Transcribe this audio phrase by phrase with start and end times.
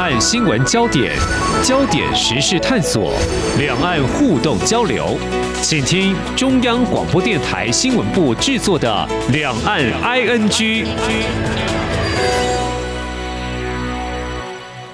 [0.00, 1.14] 岸新闻焦点，
[1.62, 3.12] 焦点时事探索，
[3.58, 5.18] 两岸互动交流，
[5.62, 10.48] 请听中央广播电台新闻部制作的《两岸 ING》。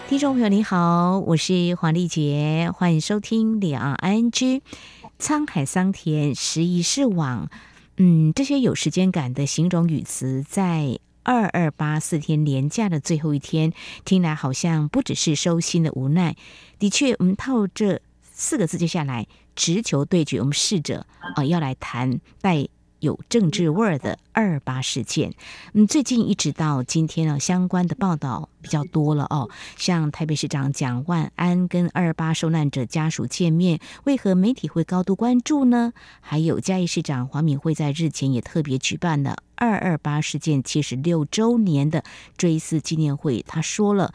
[0.08, 4.30] 听众朋友，你好，我是黄丽杰，欢迎收听《两岸 ING》。
[5.20, 7.48] 沧海桑田，时移世往，
[7.96, 10.98] 嗯，这些有时间感的形容语词在。
[11.26, 13.72] 二二八四天连假的最后一天，
[14.04, 16.36] 听来好像不只是收心的无奈。
[16.78, 22.68] 的确，我们套这四个字接下来，直球对决，我们试着啊、要来谈带。
[23.00, 25.34] 有政治味儿的二八事件，
[25.74, 29.50] 嗯，最近一直到今天呢，相关的报道比较多了哦。
[29.76, 35.92] 像台北市长蒋万安跟二二八受难者家属见面，为何媒体会高度关注呢？
[36.20, 42.04] 还有嘉义市长黄敏惠在日前也特别举办了二二八事件七十六周年的
[42.36, 44.12] 追思纪念会，他说了。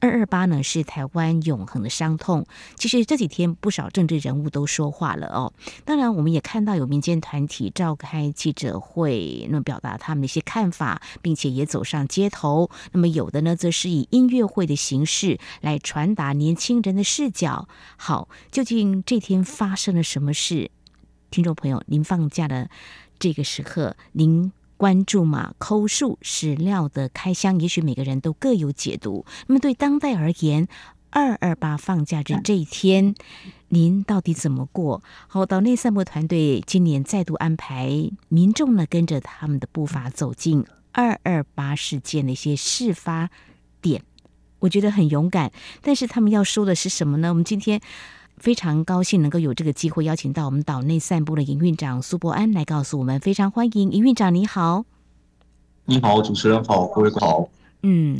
[0.00, 2.44] 二二八呢是台湾永恒的伤痛。
[2.74, 5.52] 其实这几天不少政治人物都说话了哦。
[5.84, 12.68] 当然，我们也看到有民间团体召开记者会，那么表达他们的一些看法，并且也走上街头。
[12.90, 17.68] 那么有的呢，则是以音乐会的形式来传达年轻人的视角。
[17.96, 20.72] 好，究竟这天发生了什么事？
[21.30, 22.68] 听众朋友，您放假的
[23.20, 24.50] 这个时刻，您。
[24.82, 29.24] 关注嘛，抠述史料的开箱，也许每个人都各有解读。
[29.46, 30.66] 那么对当代而言，
[31.10, 33.14] 二二八放假日这一天，
[33.68, 35.00] 您到底怎么过？
[35.28, 43.30] 好，岛内散步团队今年再度安排民众呢，跟着他们的步伐走进二二八事件的一些事发
[43.80, 44.02] 点，
[44.58, 45.52] 我觉得很勇敢。
[45.80, 47.28] 但是他们要说的是什么呢？
[47.28, 47.80] 我们今天。
[48.42, 54.84] 非常高兴能够有这个机会邀请到我们岛内散步的营运长苏博安来告诉我们，非常欢迎营运长，你好。
[55.84, 57.48] 你好，主持人好，各位好。
[57.82, 58.18] 嗯，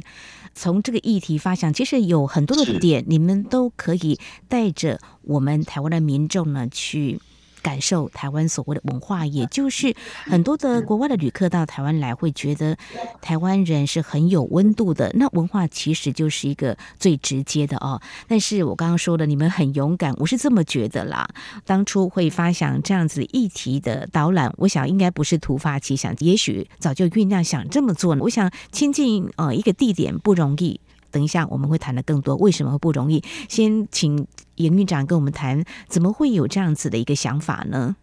[0.55, 7.19] 从这个议题发想，其实有很多的点，你们都可以带着我们台湾的民众呢去。
[7.63, 12.77] 感受台湾所谓的文化，也就是很多的国外的旅客到台湾来，会觉得
[13.21, 15.11] 台湾人是很有温度的。
[15.15, 18.01] 那文化其实就是一个最直接的哦。
[18.27, 21.29] 但是我刚刚说的，你们很勇敢，我是这么觉得啦。
[21.65, 28.23] 当初会发想这样子议题的导览，我想应该不是突发奇想，也许早就酝酿想这么做呢。
[28.25, 30.81] 我想亲近呃一个地点不容易。
[31.11, 33.23] 等一下，我们会谈的更多，为什么会不容易？
[33.47, 34.27] 先请
[34.63, 37.97] 营运长跟我们谈，怎么会有这样子的一个想法呢？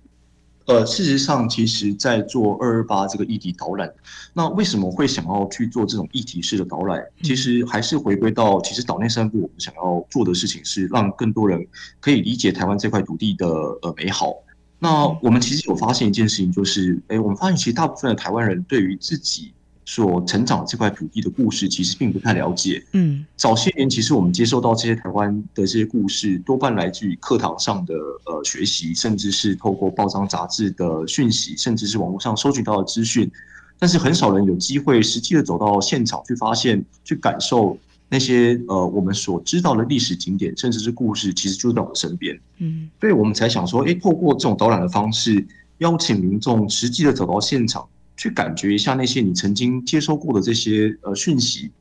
[0.65, 3.91] 呃，事实上，其实，在做二二八这个议题导览，
[4.33, 7.03] 那为什么会想要去做这种议题式的导览？
[7.23, 11.65] 其实还是回归到，其实岛内散步我们想要做的事情是让更多人
[11.99, 13.47] 可以理解台湾这块土地的
[13.81, 14.31] 呃美好。
[14.77, 19.51] 那我们其实有发现一件事情，就是，哎，我们发现其实大部分的台湾人对于自己。
[19.91, 22.85] 所成长这块土地的故事，其实并不太了解。
[22.91, 27.95] 嗯，早些年其实我们接受到这些台湾的这些故事，多半来自于课堂上的
[28.27, 33.31] 呃学习，甚至是透过报章杂志的讯息，甚至是网络上收集到的资讯。
[33.79, 37.75] 但是很少人有机会实际的走到现场去发现、去感受
[38.09, 42.39] 那些呃我们所知道的历史景点，甚至是故事，其实就在我们身边。
[42.59, 45.43] 嗯，所以我们才想说，诶，透过这种导览的方式，
[45.79, 47.83] 邀请民众实际的走到现场。
[48.19, 51.71] 去感觉一下那些你曾经接收过的这些呃讯息，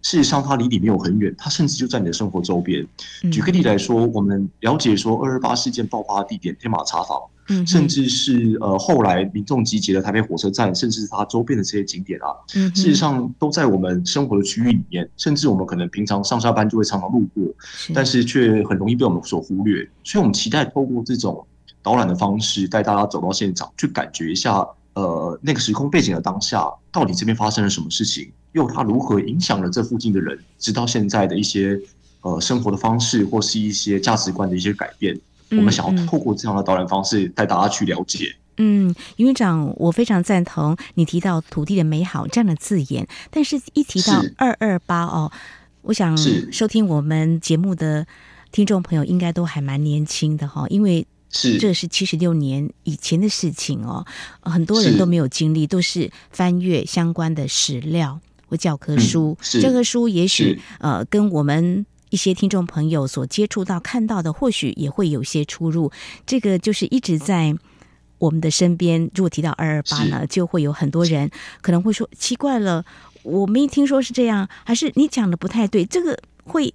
[0.00, 2.86] 事实上它离你没有很远，它甚至就在你的生活周边。
[3.32, 7.20] 举个例来说，我们了解说二二八事件爆发的地点天马茶坊，
[7.66, 17.42] 甚至是呃后来民众集结的台北火车站，甚至是它周边的这些景点啊，事实上都在我们生活的区域里面，甚至我们可能平常上下班就会常常路过，
[17.92, 19.82] 但是却很容易被我们所忽略。
[20.04, 21.44] 所以，我们期待透过这种
[21.82, 24.64] 导览的方式，带大家走到现场，去感觉一下。
[24.98, 28.28] 呃，那个时空背景的当下，到底这边发生了什么事情？
[28.50, 31.80] 又它如何影响了这附近的人，直到现在的一些
[32.22, 35.14] 呃生活的方式，或是一些价值观的一些改变？
[35.50, 38.34] 嗯、我们想要透过这样的导览方式带大家去了解。
[38.56, 45.30] 嗯，营运长，我非常赞同你提到土地的美好这样的字眼，但是一提到二二八哦，
[45.82, 46.16] 我想
[46.50, 48.04] 收听我们节目的
[48.50, 51.06] 听众朋友应该都还蛮年轻的哈，因为。
[51.30, 54.06] 是，这是七十六年以前的事情哦，
[54.40, 59.36] 很多人都没有经历，都是翻阅相关的史料或教科书。
[59.54, 65.92] 嗯、教科书也许呃，跟我们一些听众朋友所接触到看到的，或许也会有些出入。
[66.26, 67.54] 这个就是一直在
[68.16, 69.10] 我们的身边。
[69.14, 71.30] 如果提到二二八呢，就会有很多人
[71.60, 72.84] 可能会说奇怪了，
[73.22, 75.84] 我没听说是这样，还是你讲的不太对？
[75.84, 76.72] 这个会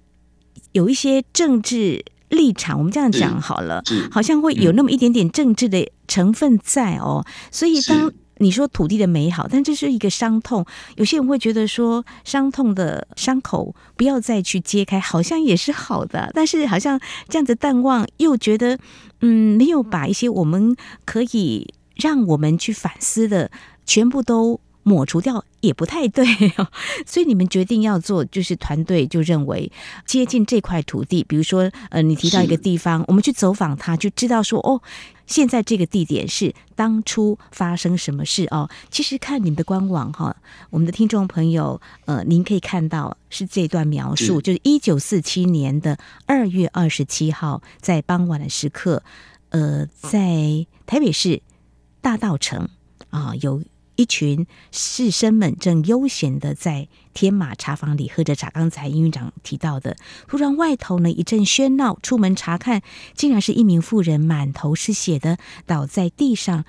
[0.70, 2.04] 有一些政治。
[2.34, 7.24] 立场，我们这样讲好了，好像会有那么一点点政治的成分在哦。
[7.50, 10.66] 所以当你说土地的美好，但这是一个伤痛。
[10.96, 16.30] 有些人会觉得说，伤痛的伤口不要再去揭开，好像也是好的。
[16.34, 18.78] 但是好像这样子淡忘，又觉得
[19.20, 23.50] 嗯，没有把一些我们可以让我们去反思的
[23.86, 24.60] 全部都。
[24.84, 26.24] 抹除掉也不太对
[26.58, 26.68] 哦，
[27.04, 29.72] 所以你们决定要做，就是团队就认为
[30.06, 34.80] 接近这块土地，比如说，呃，你提到一个地方，我们去走访他，就知道说，哦，
[35.26, 38.68] 现在这个地点是当初发生什么事哦。
[38.90, 40.36] 其实看你们的官网哈，
[40.68, 49.02] 我们的听众朋友，呃，您可以看到是这段描述，就是一九四七年的二月二十七号，在傍晚的时刻，
[49.48, 51.40] 呃，在台北市
[52.02, 52.68] 大道城
[53.08, 53.62] 啊有。
[53.96, 58.50] 一群士绅们正悠闲的在天马茶坊里喝着茶。
[58.50, 59.96] 刚才营运长提到的，
[60.26, 62.82] 突然外头呢一阵喧闹，出门查看，
[63.14, 66.64] 竟然是一名妇人满头是血的倒在地上。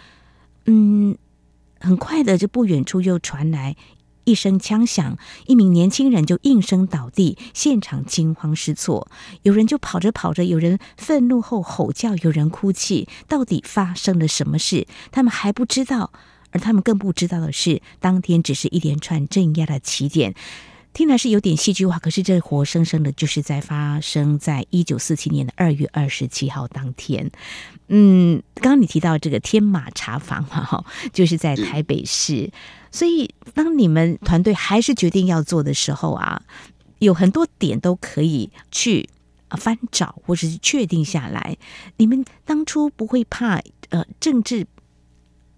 [0.65, 1.17] 嗯，
[1.79, 3.75] 很快的，就不远处又传来
[4.23, 9.07] 一声枪响，一名年轻人就应声倒地，现场惊慌失措。
[9.43, 13.07] 有人就跑着跑着，有人愤怒后吼叫，有人哭泣。
[13.27, 14.87] 到底发生了什么事？
[15.11, 16.11] 他们还不知道。
[16.55, 20.33] 而他们更不知道的是，当天只是一连串镇压的起点，
[20.93, 27.29] 听来是有点戏剧化，可是这活生生的就是在发生在一九四七年的二月二十七号当天。
[27.89, 32.49] 嗯，刚刚你提到这个天马茶坊嘛，哈，就是在台北市。
[32.89, 36.41] 所以，当你们团队还是决定要做的时候啊，
[36.99, 39.09] 有很多点都可以去
[39.49, 41.57] 翻找，或者是确定下来。
[41.97, 44.65] 你们当初不会怕呃政治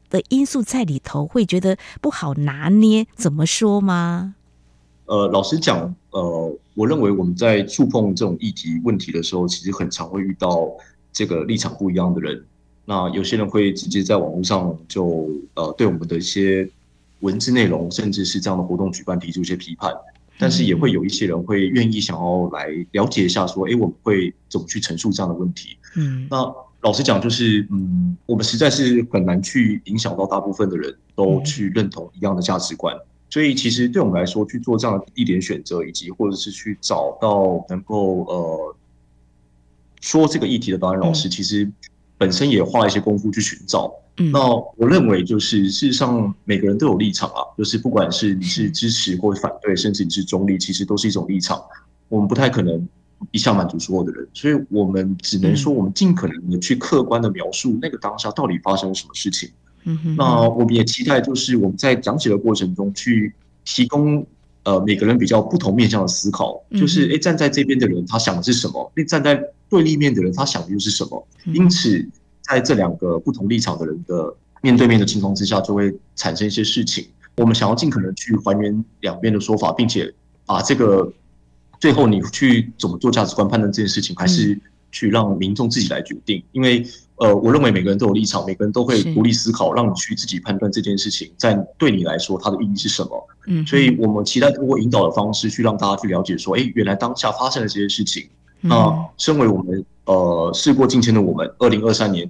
[0.09, 4.36] 的因素在里头，会觉得不好拿捏，怎么说吗？
[5.06, 10.69] 呃，老实讲，呃，我认为我们在触碰这种议题问题的时候，其实很常会遇到
[11.13, 12.44] 这个立场不一样的人。
[12.83, 16.69] 那有些人会直接在网络上就呃对我们的一些
[17.21, 19.94] 文字内容，甚至是这样的活动举办提出一些批判，
[20.38, 25.77] 但是也会有一些人会愿意想要来了解一下，说，哎，我们会怎么去陈述这样的问题？
[25.95, 26.54] 嗯，那。
[26.82, 38.76] 老实讲，就是嗯，我们实在是很难去影响到大部分的人都去认同一样的价值观，嗯、所以其实对我们来说，去做这样的地点选择，以及或者是去找到能够呃
[40.02, 41.70] 说这个议题的导演老师，嗯、其实
[42.18, 43.92] 本身也花了一些功夫去寻找。
[44.18, 44.48] 嗯，那
[44.78, 51.60] 我认为就是事实上每个人都有立场啊，就是不管是你是支持或反对，甚至你是中立，其实都是一种立场。
[52.08, 52.88] 我们不太可能。
[53.31, 59.50] 一下满足所有的人，所以我们只能说，我们尽可能的去客观的描述那个当下到底发生了什么事情。
[59.86, 60.16] 嗯哼。
[60.16, 63.34] 那我们也期待，就是我们在讲解的过程中，去
[63.66, 64.25] 提供
[64.64, 66.64] 呃每个人比较不同面向的思考。
[66.72, 68.92] 就是诶，站在这边的人他想的是什么？
[68.96, 71.28] 那站在对立面的人他想的又是什么？
[71.46, 72.08] 因此，
[72.44, 74.31] 在这两个不同立场的人的
[74.62, 77.08] 面对面的情况之下，就会产生一些事情。
[77.38, 80.14] 我们想要尽可能去还原两边的说法，并且
[80.46, 81.12] 把这个。
[81.80, 84.60] 最后，你去怎么做价值观判断这件事情，还是
[84.92, 86.44] 去让民众自己来决定？
[86.52, 86.84] 因为，
[87.18, 93.28] 呃，我认为每个人都有立场，每个人都会独立思考，让你去自己判断这件事情在对你来说它的意义是什么。
[93.46, 98.28] 嗯，所以我们期待通过引导的方式去让大家去了解，说，哎，原来当下发生了这些事情。
[98.62, 102.28] 那身为我们呃事过境迁的我们，二零二三年，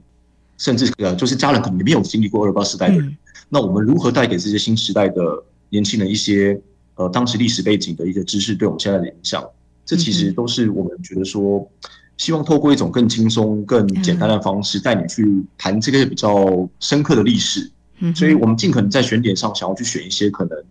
[0.57, 3.17] 甚至呃就是家人可能也没有经历过二八时代的人，
[3.47, 6.59] 那我们如何带给这些新时代的年轻人一些？
[6.97, 9.43] 呃，当时历史背景的一些知识对我们现在的影响，
[9.85, 11.65] 这其实都是我们觉得说，
[12.17, 17.71] 希望透过一种更轻松、更简单的方式带你去谈这个比较深刻的历史。
[18.15, 20.63] 所以我们尽可能在选点上想要去选一些可能，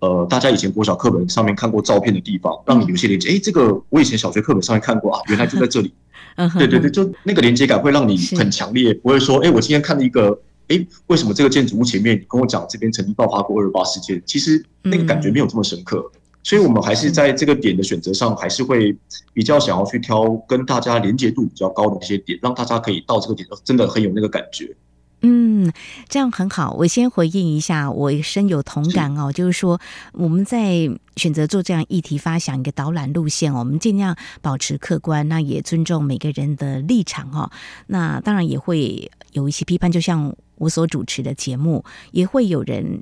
[0.00, 3.30] 呃，大家以前国小课本上面看过照片的地方，让你有些连接。
[3.30, 5.92] 哎，这个我以前小学课本上面看过啊，原来就在这里。
[6.56, 10.40] 对对对，就那个连接感会让你很强烈，不会说，哎，我今天看了一个。
[10.68, 14.22] 哎，为什么这个建筑物前面你跟我讲这边曾经爆发过二二八事件？
[14.26, 18.96] 其实那个感觉没有这么深刻，嗯、所以我们还是在这个点的选择上，还是会
[19.32, 24.76] 比较想要去挑跟大家连接度比较高的一些点，让大家可以到这个点真的很有那个感觉。
[25.22, 25.72] 嗯，
[26.08, 26.72] 这样很好。
[26.72, 29.28] 我先回应一下，我深有同感哦。
[29.28, 29.80] 是就是说，
[30.12, 37.50] 我们在选择做这样议题发想一个导览路线，我们尽量保持客观，那也尊重每个人的立场哦。
[37.88, 40.34] 那当然也会有一些批判，就像。
[40.60, 43.00] 我所主持的节目也会有人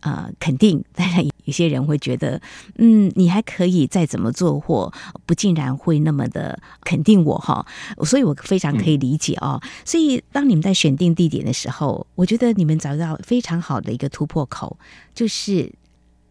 [0.00, 2.40] 啊、呃、肯定，当 然有些人会觉得，
[2.76, 4.92] 嗯，你还可以再怎么做，或
[5.24, 7.66] 不竟然会那么的肯定我哈，
[8.04, 9.58] 所以我非常可以理解哦。
[9.62, 14.76] 嗯、所以当你们在选定地点的时候，我觉得你们找到非常好的一个突破口，
[15.14, 15.72] 就是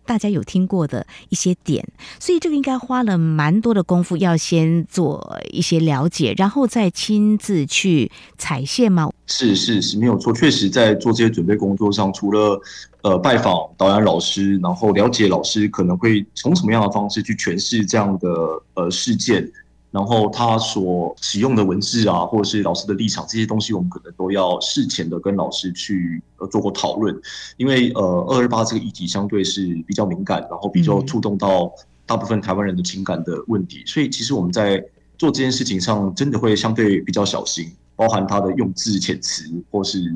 [0.05, 1.87] 大家有听过的一些点，
[2.19, 9.09] 所以这个应该花了蛮多的功夫，要先做一些了解，然后再亲自去踩线吗？
[9.25, 12.61] 是是是，没有错，确实在做这些准备工作上，除了
[13.05, 18.27] 呃拜访导演老师，然后了解老师可能会从什么样的方式去诠释这样的
[18.73, 19.47] 呃事件。
[19.91, 27.15] 然后他所使用的文字啊，或者是老师的立场这些东西，我们可能都要事前的跟老师去呃做过讨论，
[27.57, 31.71] 因为呃二二八这个议题相对是比较敏感，然后比较触动到
[32.05, 34.83] 大部分台湾人的情感的问题，所以其实我们在
[35.17, 40.13] 做这件事情上，真的会相对比较小心，包含他的用字遣词，或是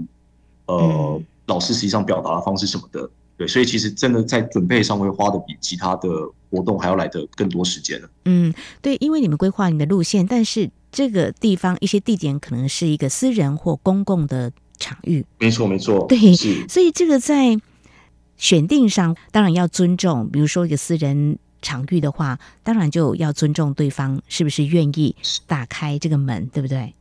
[0.66, 3.10] 呃老师实际上表达的方式什么的。
[3.36, 6.10] 对，所以其实真的在准备上会花的比其他的
[6.52, 8.10] 活动还要来的更多时间了。
[8.26, 15.26] 嗯，对，因为你们规划你的路线，但是这个地方一些地点可能是一个私人或公共的场域。
[15.38, 16.06] 没错，没错。
[16.10, 16.68] 对，是。
[16.68, 17.58] 所以这个在
[18.36, 25.16] 选定上当然要尊重，比如说一个私人场域的话，当然就要尊重对方是不是愿意
[25.48, 26.94] 打开这个门，对不对？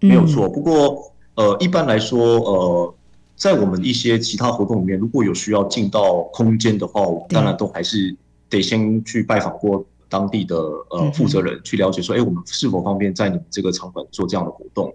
[0.00, 0.48] 没有错。
[0.48, 2.94] 不过呃，一般来说呃。
[3.36, 8.16] 在我们一些其他活动里面，如果有需要进到空间的话，我们当然都还是
[8.48, 10.56] 得先去拜访过当地的
[10.90, 14.94] 呃负责人，去了解说，哎，我们是否方便在你们这个场馆做这样的活动？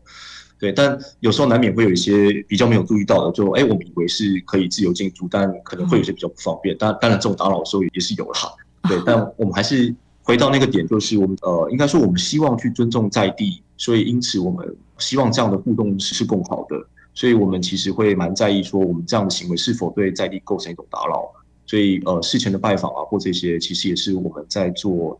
[0.57, 6.77] 对，但有时候难免会有一些比较没有注意到的，就哎，我们以为是可以自由进出，但可能会有些比较不方便。
[6.77, 8.39] 当然，当然这种打扰的时候也是有啦。
[8.89, 9.93] 对，但我们还是
[10.23, 16.75] 回到那个点，就是我们呃，应该说我们希望去尊重在地，所以因此我们希望这样的互动是更好的。
[17.13, 21.29] 所以我们其实会蛮在意说，我们这样的行为是否对在地构成一种打扰。
[21.65, 25.17] 所以呃，事前的拜访啊，或这些，其实也是我们在做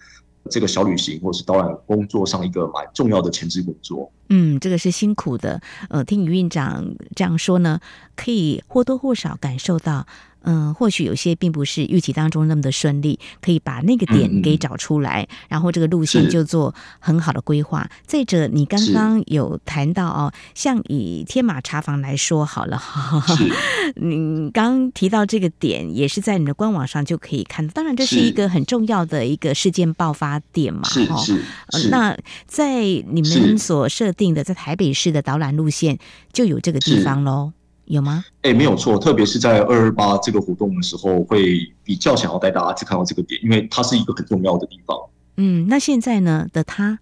[0.50, 4.12] 这个小旅行或是导览工作上一个蛮重要的前置工作。
[4.29, 5.62] 嗯，这个是辛苦的。
[5.89, 7.79] 呃，听余院长这样说呢，
[8.15, 10.05] 可以或多或少感受到。
[10.43, 17.89] 嗯，或许有些并不是预期当中那么的顺利，可以把那个点给找出来，嗯、然后这个路线就做很好的规划。
[18.05, 23.24] 再者，你刚刚有谈到哦，像以天马茶房来说好了哈，
[23.95, 31.89] 你刚提到这个点也是在你的官网上就可以看到，当然这是一个很重要的一个事件爆发点嘛，是是，是。
[31.89, 32.17] 那
[32.48, 36.00] 在你们所设定的在台北市的导览路线
[36.33, 37.53] 就有这个地方喽。
[37.85, 38.23] 有吗？
[38.43, 44.97] 哎、欸，没有错，特别是在二二八这个活动的时候，会比较想要带大家去看到这个点，因为它是一个很重要的地方。
[45.38, 47.00] 嗯，那现在呢的它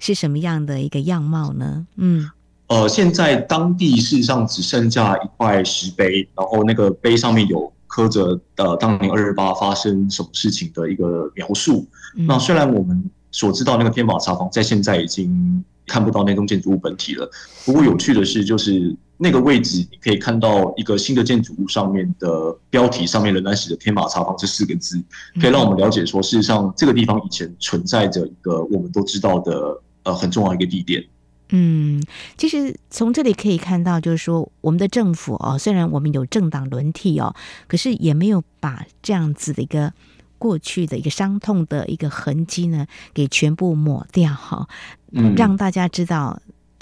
[0.00, 1.86] 是什么样的一个样貌呢？
[1.96, 2.28] 嗯，
[2.66, 11.86] 呃，现在当地事实上只剩下一块石碑，然后那个碑上面有刻着呃当年二二八发生什么事情的一个描述。
[12.16, 17.30] 嗯、那虽然我们所知道那个天马茶房在现在已经看不到那栋建筑物本体了，
[17.64, 18.96] 不过有趣的是就是。
[19.16, 25.00] 那个位置，你可以看到一个新的建筑物上面的标题上面仍然写着“天马茶坊”这四个字，
[25.40, 31.04] 可以让我们了解说，事实上这个地方以前存在着一个我们都知道的呃很重要一个地点。
[31.50, 32.02] 嗯，
[32.36, 37.34] 其实从这里可以看到，就是说我们的政府哦，虽然我们有政党轮替哦，
[37.68, 39.92] 可是也没有把这样子的一个
[40.38, 44.66] 过去的一个伤痛的一个痕迹呢给全部抹掉哈，
[45.12, 46.40] 嗯，让大家知道。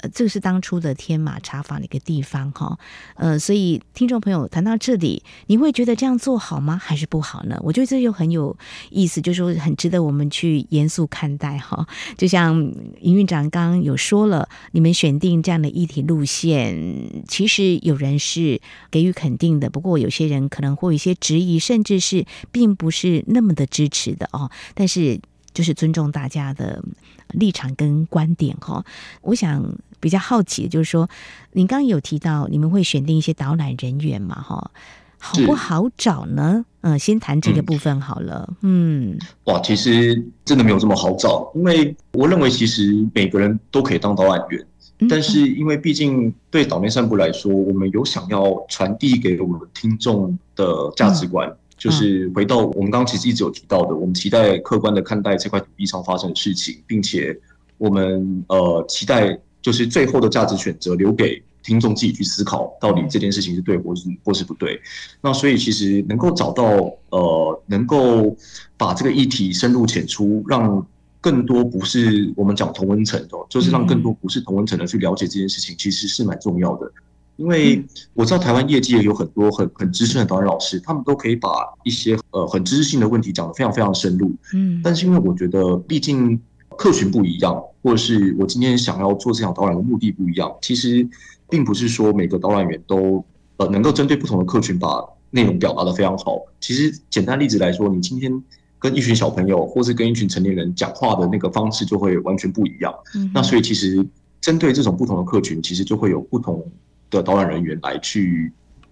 [0.09, 2.77] 这个是当初的天马茶坊的一个地方哈，
[3.15, 6.77] 呃，所以听众朋友谈到这里，你会觉得这样做好吗？
[6.77, 7.59] 还是不好呢？
[7.63, 8.55] 我觉得这又很有
[8.89, 11.87] 意思，就是说很值得我们去严肃看待哈。
[12.17, 12.55] 就像
[13.01, 24.51] 营运长刚刚有说了，你们选定这样的议题路线，其实有人是给予肯定的，不过有些人可能会有一些质疑，甚至是并不是那么的支持的哦。
[24.73, 25.19] 但是
[25.53, 26.83] 就是尊重大家的
[27.29, 28.85] 立场跟观点哈。
[29.21, 29.75] 我想。
[30.03, 31.09] 比较好奇的就是说，
[31.53, 34.35] 您刚刚有提到你们会选定一些导览人员嘛？
[34.35, 34.71] 哈，
[35.17, 36.65] 好不好找呢？
[36.81, 38.53] 嗯，先谈这个部分好了。
[38.63, 44.65] 嗯，哇，其实真的没有这么好找，因为我认为其实每个人都可以当导览员，
[45.09, 57.39] 但是因为毕竟对岛内散步来说，我们有想要传递给我们听众的价值观，就是回到我们刚刚其实一直有提到的，我们期待客观的看待这块土地上发生的事情，并且
[57.77, 59.39] 我们呃期待。
[59.63, 64.77] 就是最后的价值选择留给听众自己去思考，到底这件事情是对或是或是不对。
[65.21, 66.63] 那所以其实能够找到
[67.09, 68.35] 呃，能够
[68.75, 70.85] 把这个议题深入浅出，让
[71.21, 76.91] 更多不是我们讲同温层的，就是让更多不是同温层的去了解这件事情，其实是蛮重要的。
[77.37, 77.81] 因为
[78.13, 81.49] 我知道台湾业界有很多很很资深的导演老师，他们都可以把
[81.85, 84.29] 一些呃很知识性的问题讲得非常非常深入。
[84.53, 86.37] 嗯，但是因为我觉得毕竟。
[86.77, 90.53] 客群不一样，或者是我今天想要做这场导览的目的不一样。
[90.61, 91.07] 其实，
[91.49, 93.23] 并不是说每个导览员都
[93.57, 96.39] 呃能够针对不同的客群把内容表达的非常好。
[96.59, 98.43] 其实简单例子来说，你今天
[98.79, 102.93] 跟一群小朋友，或是跟一群成年人讲话的那个方式就会完全不一样。
[103.15, 104.05] 嗯、那所以其实
[104.41, 106.63] 针对这种不同的客群，其实就会有不同
[107.09, 108.51] 的导览人员来去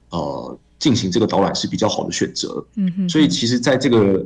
[0.09, 2.65] 呃进行这个导览是比较好的选择。
[2.75, 3.09] 嗯哼。
[3.09, 4.25] 所以其实在这个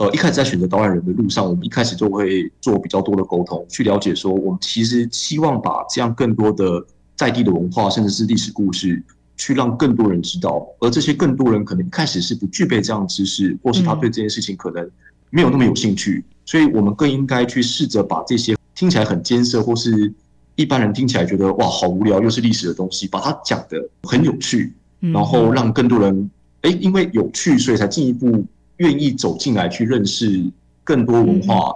[0.00, 6.82] 呃一开始在选择导演人的路上，我们一开始就会做比较多的沟通，去了解说我们其实希望把这样更多的
[7.14, 9.02] 在地的文化，甚至是历史故事。
[9.36, 14.86] 去让更多人知道，而这些更多人可能一开始是不具备这样的知识，或是他对这件事情可能
[15.30, 20.12] 没有那么有兴趣，所以我们更应该去试着把这些听起来很艰涩，或是
[20.56, 26.30] 一般人听起来觉得哇好无聊，又是历史的东西，把它讲得很有趣，然后让更多人
[26.60, 28.44] 哎因为有趣，所以才进一步
[28.80, 30.44] 愿意走进来去认识
[30.82, 31.72] 更多文化。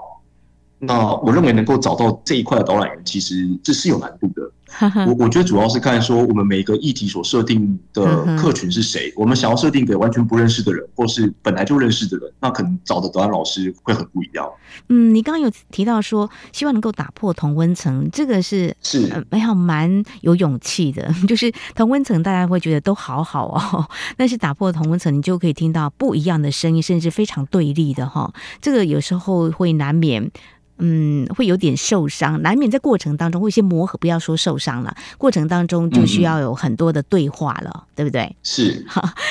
[0.78, 4.50] 那我认为能够找到这一块的导览员，其实这是有难度的。
[5.06, 14.48] 我我觉得主要是看说我们每个议题所设定的客群是谁，我们想要设定给完全不认识的人，或是本来就认识的人，那可能找的导览老师会很不一样。
[14.88, 21.12] 嗯，你刚刚有提到说希望能够打破同温层，这个是是还好蛮有勇气的。
[21.28, 28.32] 就是同温层大家会觉得都好好哦， 但是打破同温层，你就可以听到不一样的声音，甚至非常对立的哈。
[28.60, 30.30] 这个有时候会难免。
[30.78, 33.96] 嗯，会有点受伤，难免在过程当中会有些磨合。
[33.98, 38.34] 不要说受伤了，过程当中就需要有很多的对话了，嗯、对不对？
[38.42, 38.84] 是，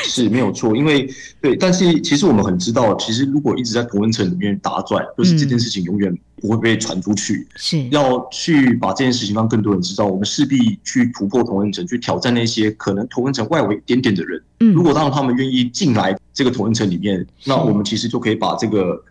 [0.06, 0.76] 是没有错。
[0.76, 1.08] 因为
[1.42, 7.46] 对，但是其实我们很知道，其实如果一直在同温层里面打转，就是这件事情永远不会被传出去。
[7.58, 14.42] 是、嗯、要去把这件事情让更多人知道，我们势必去突破同温层，去挑战那些可能同温层外围一点点的人。
[14.62, 19.04] 嗯，如果让他们愿意进来这个同温层里面，那我们其实就可以把这个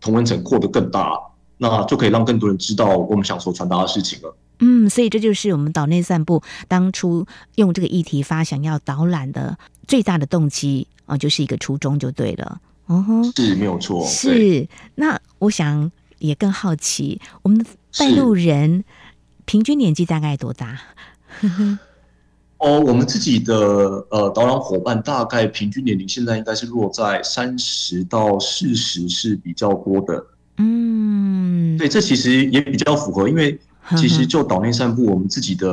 [0.00, 1.12] 同温层扩得更大。
[1.58, 4.36] 那就可以让更多人知道我们想所传达的事情了。
[4.58, 12.60] 嗯，所以这就是我们岛内散步当初用这个议题发想要导览的最大的动机啊，就是一个初衷就对了。
[12.86, 14.06] 哦，是没有错。
[14.06, 14.66] 是。
[14.94, 17.64] 那我想也更好奇，我们的
[17.98, 18.84] 带路人
[19.44, 20.80] 平均年纪大概多大？
[22.58, 23.54] 哦，我们自己的
[24.10, 30.24] 呃导览伙伴大概平均年龄现在应该是落在三十到四十是比较多的。
[31.76, 33.58] 嗯，对，这其实也比较符合，因为
[33.96, 35.68] 其实就岛内散步，我们自己的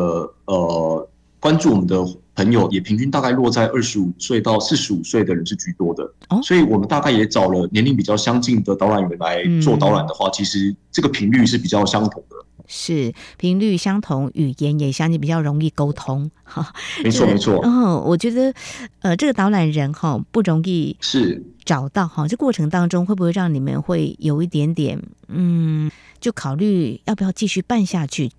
[0.45, 6.11] 呃关注我们的朋友也平均大概落在二十五岁到四十五岁的人是居多的，
[6.43, 12.35] 所以我们大概也找了年龄比较相近的导览员来做导览的话，其实这个频率是比较相同的。
[12.67, 16.29] 是频率相同，语言也相近，比较容易沟通。
[16.43, 16.73] 哈，
[17.03, 17.55] 没错没错。
[17.63, 18.53] 哦，我觉得，
[19.01, 22.27] 呃，这个导览人哈不容易是找到哈。
[22.27, 28.31] 这过程当中会不会让你们会有一点点嗯，就考虑要不要继续办下去？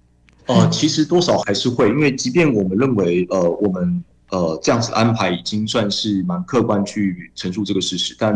[0.46, 4.02] 呃，其实多少还是会，因为即便我们认为呃我们。
[4.30, 8.34] 呃，这样子安排已经算是蛮客观去陈述这个事实，但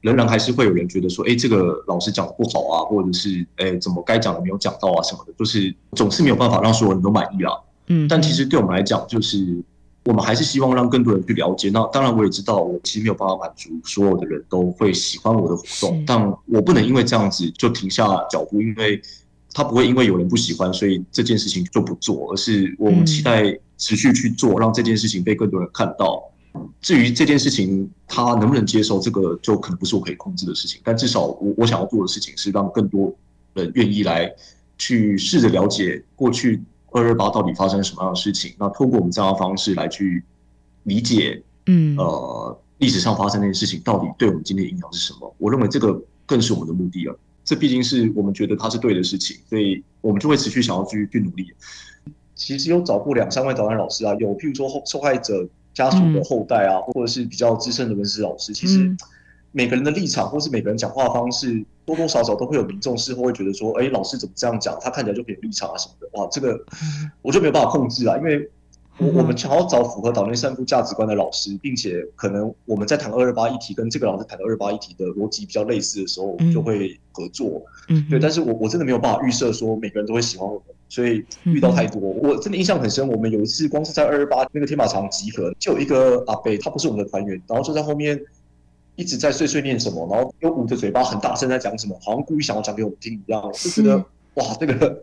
[0.00, 7.52] 仍然还是会有人觉得说，哎，这个老师讲的不好啊，或者是哎，怎么该讲的没有讲到啊什么的，就是总是没有办法让所有人都满意啊。
[7.86, 9.62] 嗯，但其实对我们来讲，就是
[10.04, 11.70] 我们还是希望让更多人去了解。
[11.70, 19.00] 那当然，我也知道我其实没有办法满足所有的人都会喜欢我的活动，但我不能因为这样子就停下脚步，因为
[19.54, 23.58] 他不会因为有人不喜欢，所以这件事情就不做，而是我们期待。
[23.78, 26.22] 持续去做，让这件事情被更多人看到。
[26.80, 30.80] 至于这件事情他能不能接受，这个就可能不是我可以控制的事情。
[30.82, 33.14] 但至少我我想要做的事情是让更多
[33.54, 34.32] 人愿意来
[34.76, 36.60] 去试着了解过去
[36.90, 38.54] 二二八到底发生什么样的事情。
[38.58, 40.24] 那通过我们这样的方式来去
[40.82, 45.32] 理解，嗯，呃，历史上发生那些事情到底对我们今天的影响是什么？
[45.38, 47.16] 我认为这个更是我们的目的了。
[47.44, 51.46] 这毕竟是我们觉得它是对的事情，所以我们就会持续想要去去努力。
[52.38, 58.54] 其实有找过两三位导演老师啊，有譬如说后受害者家属的后代啊，或者是比较资深的文史老师。
[58.54, 58.96] 其实
[59.50, 64.78] 每个人的立场，或是每个人讲话方式，多多少少都会有民众事后会觉得说，哎，老师怎么这样讲？
[64.80, 66.08] 他看起来就很有立场啊什么的。
[66.12, 66.58] 哇，这个
[67.22, 68.48] 我就没有办法控制啊，因为
[68.98, 77.60] 我我们想要找符合岛内散步价值观的老师，并且可能我们在谈二二八议题，跟这个老师谈的二二八议题的逻辑比较类似的时候，我们就会合作。
[77.88, 78.20] 嗯，对。
[78.20, 80.62] 但是我我真的没有办法预设说每个人都会喜欢我们。
[80.90, 83.06] 所以遇到太多，我真的印象很深。
[83.06, 88.18] 我们有一次，光是在二二八那个天马场集合，就有一个阿贝，他不是我们的团员，然后就在后面
[88.96, 93.42] 一直在碎碎念什么，然后又捂着嘴巴很大声在讲什么，好像故意想要讲给我们听一样。
[93.42, 93.98] 我就觉得
[94.34, 95.02] 哇，这个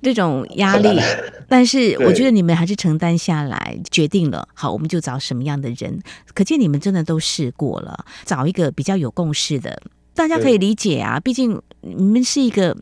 [0.00, 1.00] 这种压力，
[1.48, 6.00] 但是我觉得你们还是承担下来，决定了好，我们就找什么样的人。
[6.32, 9.82] 可见你们真的都试过了，找一个比较有共识的，
[10.14, 11.18] 大家可以理解啊。
[11.18, 12.76] 毕竟你们是一个。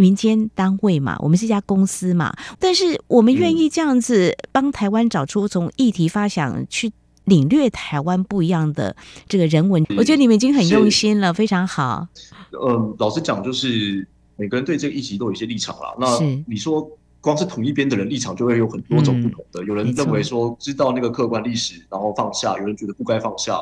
[0.00, 6.90] 民间单位嘛，我们是一家公司嘛，但是我们愿意这样子帮台湾找出从议题发想去
[7.24, 8.96] 领略台湾不一样的
[9.28, 9.84] 这个人文。
[9.96, 12.08] 我觉得你们已经很用心了，非常好。
[12.52, 15.94] 嗯，老实讲，就是每个人对这个议题都有一些立场啦。
[15.98, 19.62] 那你说，光是同一边的人立场就会有很多种不同的。
[19.62, 23.60] 嗯、有人认为说知道那个客观历史，然后放下；有人觉得不该放下。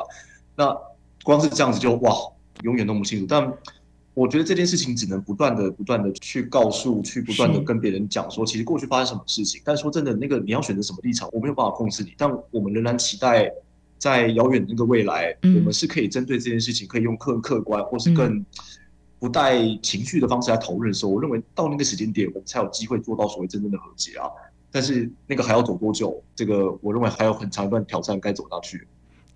[0.55, 0.75] 那
[1.23, 2.15] 光是这样子就哇，
[2.63, 3.25] 永远弄不清楚。
[3.29, 3.53] 但
[4.19, 9.61] 我觉得这件事情只能不断的、不断的去告诉，去不断的跟别人讲说，其实过去发生什么事情。
[9.63, 12.13] 但说真的，那个你要选择什么立场，我没有办法控制你。
[12.17, 13.49] 但我们仍然期待，
[13.97, 18.45] 在遥远的那个未来，嗯、我们是可以针对这件事情，可以用更客观，或是更
[19.19, 24.27] 不带情绪的方式来讨论的时候，我认为到那个时间点，我们才有机会做到所谓真正的和解啊。
[24.69, 26.21] 但是那个还要走多久？
[26.35, 28.85] 这个我认为还有很长一段挑战该走下去。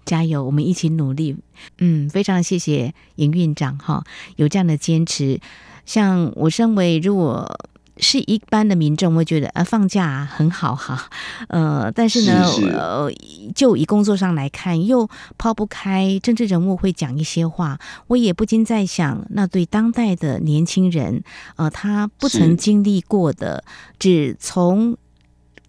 [0.05, 1.35] 加油，我们一起努力。
[1.79, 4.03] 嗯，非常谢谢营运长哈，
[4.35, 5.39] 有这样的坚持。
[5.85, 7.59] 像我身为如果
[7.97, 11.09] 是一般的民众，我会觉得呃放假很好哈，
[11.49, 13.11] 呃，但是呢，是是呃，
[13.53, 21.23] 就以工作上来看，又抛不开政治人物会讲一些话，我也不禁在想，那对当代的年轻人，
[21.55, 23.63] 呃，他不曾经历过的，
[23.99, 24.97] 只从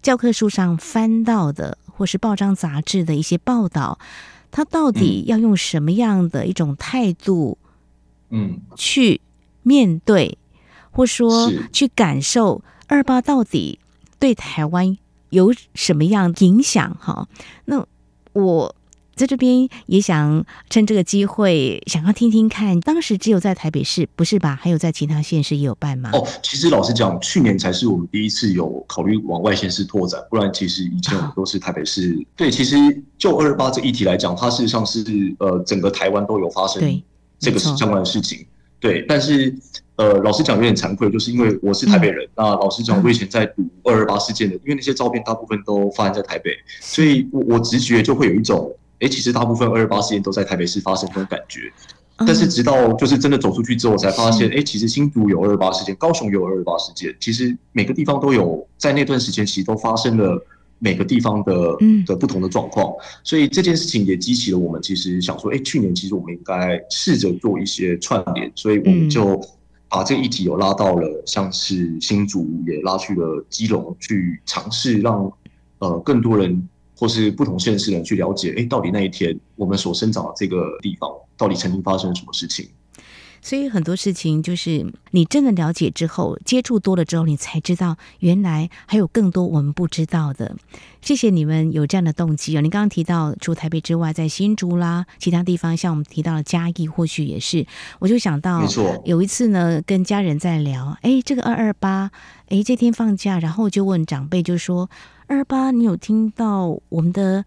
[0.01, 1.77] 教科书上翻到的。
[1.97, 3.97] 或是报章杂志的一些报道，
[4.51, 7.57] 他到底要用什么样的一种态度，
[8.29, 9.21] 嗯，去
[9.63, 10.37] 面对，
[10.91, 13.79] 或说去感受二八到底
[14.19, 14.97] 对台湾
[15.29, 16.95] 有什么样影响？
[16.99, 17.27] 哈，
[17.65, 17.85] 那
[18.33, 18.75] 我。
[19.15, 24.59] 在这边也想趁这个机会，想要听听看，当时只有在台北市，不是吧？
[24.61, 26.09] 还有在其他县市也有办吗？
[26.11, 32.11] 哦，其实老实讲，去年才是我们第一次有考虑往外县市拓展，不然其实以前我们都是台北市。
[32.11, 32.75] 哦、对，其实
[33.17, 35.01] 就二二八这议题来讲，它事实上是
[35.39, 37.01] 呃整个台湾都有发生
[37.39, 38.45] 这个相关的事情。
[38.81, 39.55] 对，对，但是
[39.95, 46.51] 呃老实讲有点惭愧，就是因为我是台北人，嗯、那老实讲我以前在读二二八事件的，因为那些照片大部分都发生在台北，
[46.81, 48.69] 所以我我直觉就会有一种。
[48.99, 51.71] 哎，其实大部分二二八事件都在台北市发生，这种感觉。
[52.17, 60.41] 但是直到就是真的走出去之后，才发现，哎，其实新竹有二二八事件，高雄有二二八事件，其实每个地方都有，在那段时间其实都发生了
[60.79, 62.89] 每个地方的的不同的状况。
[63.21, 69.37] 所以这件事情也激起了我们，其实想说，哎，去年其实我们应该试着做一些串联，所以我们就
[69.89, 75.29] 把这个议题有拉到了，像是新竹也拉去了基隆，去尝试让
[75.79, 76.69] 呃更多人。
[76.97, 82.67] 或是不同县市的人去了解，哎，到底那一天我们所生长的这个地方，到底曾经发生了什么事情？
[83.41, 90.55] 所以很多事情就是你真的了解之后，接触多了之后，你才知道原来还有更多我们不知道的。
[90.99, 92.61] 谢谢你们有这样的动机哦。
[92.61, 97.67] 你刚刚提到除台北之外，在新竹啦，其他地方，像我们提到了嘉义，或许也是。
[97.99, 102.09] 我就想到，没错，有一次呢，跟家人在聊，哎，这个二二八，
[102.47, 104.89] 哎，这天放假，然后就问长辈，就说。
[105.27, 107.43] 二八，你有听到我们的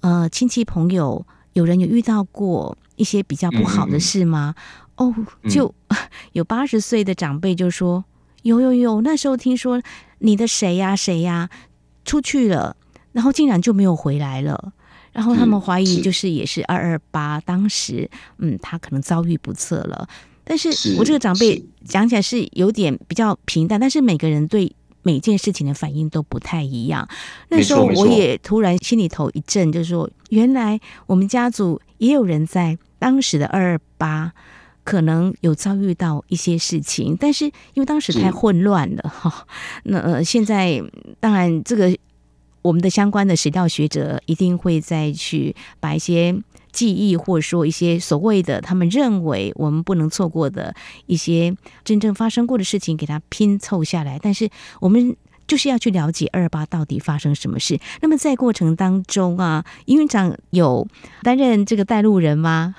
[0.00, 4.54] 呃亲戚朋友有人有遇到过一些比较不好的事吗？
[4.56, 4.66] 嗯嗯。
[4.96, 5.14] 哦，
[5.48, 5.96] 就、嗯、
[6.32, 8.04] 有八十岁的长辈就说
[8.42, 9.80] 有有有，那时候听说
[10.18, 11.48] 你的谁呀谁呀
[12.04, 12.76] 出去了，
[13.12, 14.72] 然后竟然就没有回来了，
[15.12, 20.08] 然后他们怀疑就是也是二二八当时嗯他可能遭遇不测了，
[20.44, 24.74] 但是我这个长辈讲起来是有点比较平淡，但是每个人对。
[25.02, 27.08] 每件事情的反应都不太一样。
[27.48, 34.32] 那时候我也突然心里头一震，就是说，原来我们家族也有人在当时的二二八
[34.84, 39.46] 可能有遭遇到一些事情，但是因为当时太混乱了哈。
[39.84, 40.82] 那呃，现在
[41.20, 41.96] 当然这个
[42.62, 46.34] 我们的相关的史料学者一定会再去把一些。
[46.72, 50.74] 记忆，或者说一些所谓的他们认为我们不能错过的
[51.06, 51.54] 一些
[51.84, 54.18] 真正发生过的事情，给它拼凑下来。
[54.20, 54.48] 但是
[54.80, 55.14] 我们
[55.46, 57.78] 就是要去了解二二八到底发生什么事。
[58.00, 60.86] 那么在过程当中啊，营运长有
[61.22, 62.74] 担任这个带路人吗？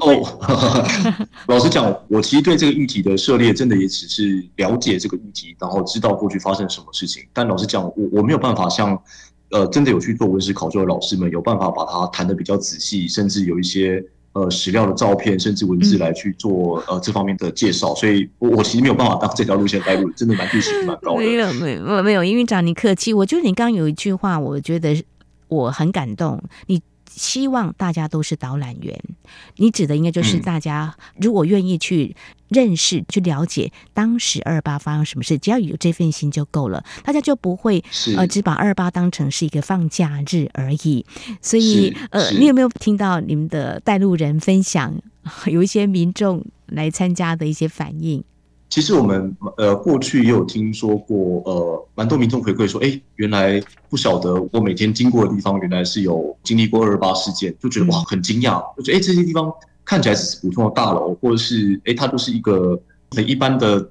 [0.00, 0.76] 哦，
[1.46, 7.24] 老实讲，我其实对这个议题的涉猎，真的也只是了解这个议题，然后知道过去发生什么事情。
[7.32, 9.00] 但老实讲，我我没有办法像。
[9.50, 17.94] 呃，真的有去做文史考究的老师们，有办法把它谈得比较仔细，甚至有一些呃史料的照片，甚至文字来去做呃这方面的介绍。
[17.94, 21.18] 所以我，我我其实没有办法当这条路线带路，真的难度其实蛮高的。
[21.18, 23.14] 没有，没有，没有，因为长，你客气。
[23.14, 25.04] 我觉得你刚刚有一句话，我觉得
[25.48, 26.42] 我很感动。
[26.66, 26.82] 你。
[27.16, 28.96] 希望大家都是导览员，
[29.56, 32.14] 你指的应该就是大家如果愿意去
[32.48, 37.82] 认识、去了解当时二二八发生什么事，只要有这份心就够了，大家就不会
[38.16, 41.04] 呃只把二二八当成是一个放假日而已。
[41.40, 44.94] 所以呃，你有没有听到你们的带路人分享
[45.46, 48.22] 有一些民众来参加的一些反应？
[48.68, 59.52] 其实我们呃过去也有听说过，呃，蛮多民众回馈说，哎，原来不晓得我每天经过的地方，原来是有经历过二二八事件，就觉得哇很惊讶，就觉得哎这些地方
[59.84, 62.78] 看起来只是普通的大楼，或者是哎它就是一个
[63.12, 63.88] 很一般的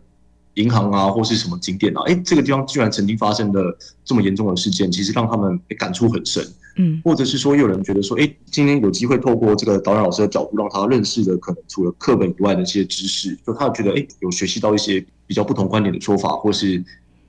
[0.55, 3.61] 银行啊，或是什么景点啊，哎这个地方居然曾经发生的
[4.03, 6.45] 这么严重的事件，其实让他们感触很深。
[6.75, 16.83] 嗯，或者是说，有人觉得说，哎，今天有机会透过这个导演老师的角度，让他认识的可能除了课本以外的一些知识，就他觉得，哎，有学习到一些比较不同观点的说法，或是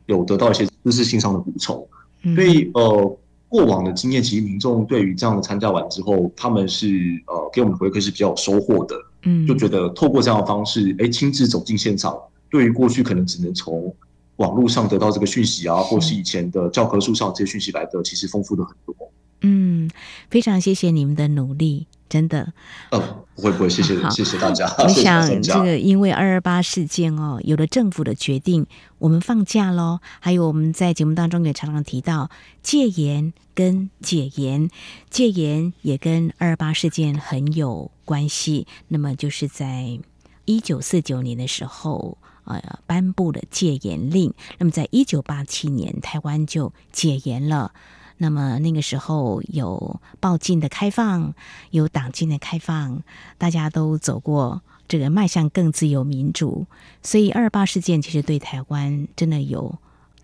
[0.07, 1.87] 有得到一些知识性上的补充。
[2.35, 6.89] 所以，呃，过往的经验，其实民众对于这样的参加完之后，他们是
[7.27, 8.97] 呃给我们的回馈是比较有收获的。
[9.23, 12.19] 嗯，就觉得透过这样的方式，哎，亲自走进现场，
[12.51, 13.95] 对于过去可能只能从
[14.37, 18.95] 网络上得到这个讯息啊，或是以前的教科书上这些讯息来的，其实丰富的很多。
[19.43, 19.91] 嗯，
[20.31, 22.53] 非常谢谢你们的努力，真的。
[22.91, 24.67] 哦，不会不会，谢谢谢谢大家。
[24.83, 28.67] 我想这个因为二二八事件哦，有了政府的决定，
[28.99, 30.01] 我们放假喽。
[30.21, 32.31] 还有我们在节目当中也常常提到
[32.63, 34.71] 戒严跟解严，
[35.11, 38.67] 戒严也跟二二八事件很有关系。
[38.89, 39.99] 那么就是在
[40.47, 44.33] 一九四九年的时候，呃，颁布了戒严令。
[44.59, 47.73] 那么在一九八七年，台湾就解严了。
[48.19, 51.35] 那么那个时候有报禁的开放，
[51.71, 53.03] 有党禁的开放，
[53.39, 56.67] 大家都走过这个迈向更自由民主，
[57.03, 59.79] 所以二八事件其实对台湾真的有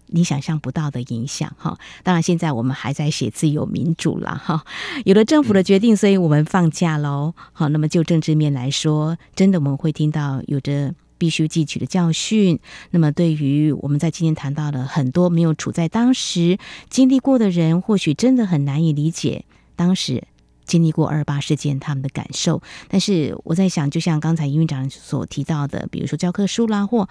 [0.06, 1.78] 你想象不到的影响哈。
[2.02, 4.64] 当然现在我们还在写自由民主了哈，
[5.04, 7.34] 有了政府的决定，所以我们放假喽。
[7.52, 10.94] 好，那么就政治面来说，真的我们会听到有着。
[11.22, 12.58] 必须汲取的教训。
[12.90, 16.58] 那么，对于我们在今天谈到的很多没有处在当时
[16.90, 19.44] 经历过的人，或许真的很难以理解
[19.76, 20.24] 当时
[20.64, 22.60] 经历过二八事件他们的感受。
[22.88, 27.08] 但是我在想，就像刚才营运长所提到的，比如说教科书啦，或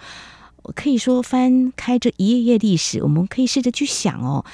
[0.74, 4.44] 可以说翻开这一页页历史，我们可以试着去想哦，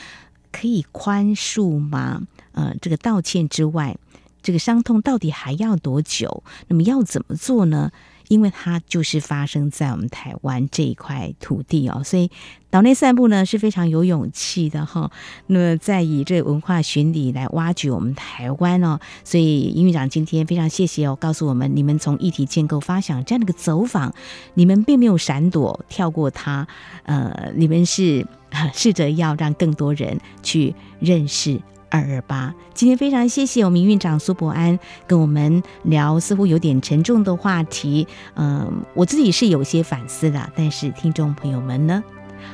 [0.52, 2.22] 可以宽恕吗？
[2.52, 3.96] 呃，这个道歉之外，
[4.42, 6.42] 这个伤痛到底还要多久？
[6.68, 7.90] 那么要怎么做呢？
[8.28, 12.30] 因为它就是发生在我们台湾这一块土地哦，所以
[12.68, 15.10] 岛内散步呢是非常有勇气的哈。
[15.46, 24.12] 那么在以这文化巡礼来挖掘我们台湾哦，所以营运长今天非常谢谢哦，告诉我们你们从议题建构发想这样的一个走访，
[24.52, 26.68] 你们并没有闪躲跳过它，
[27.04, 28.26] 呃，你们是
[28.74, 31.58] 试着要让更多人去认识。
[31.90, 42.02] 二二八，今天非常谢谢我们营运长苏博安跟我们聊似乎有点沉重的话题，嗯，我自己是有些反思的，但是听众朋友们呢？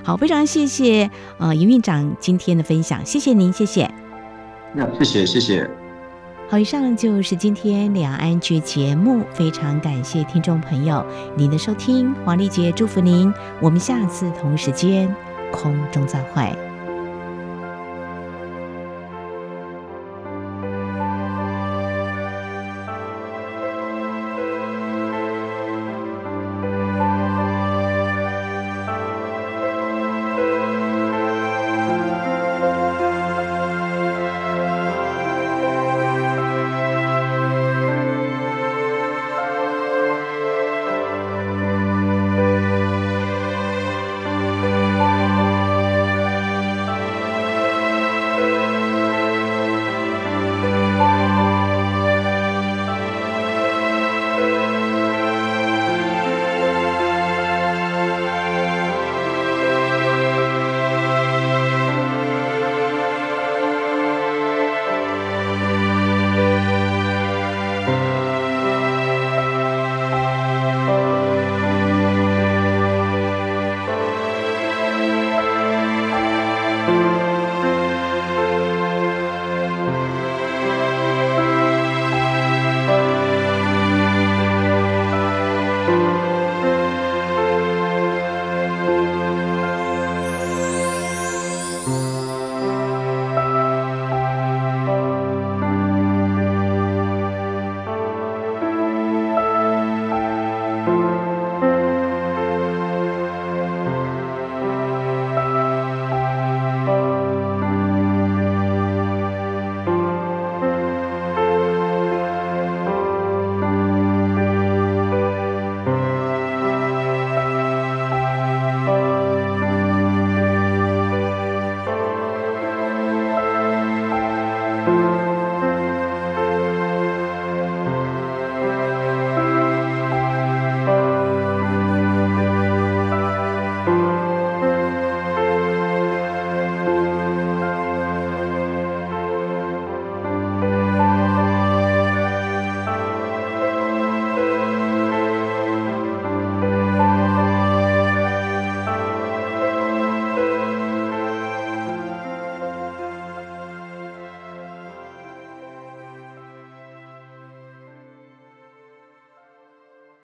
[0.02, 3.90] 好，非常谢谢呃营运长今天的分享，谢谢您，谢谢。
[4.72, 5.70] 那谢谢谢谢。
[6.48, 11.04] 好，以上就是今天两岸 ING 节目，非常感谢听众朋友
[11.36, 15.14] 您的收听，黄丽杰祝福您，我们下次同时间
[15.50, 16.63] 空中再会。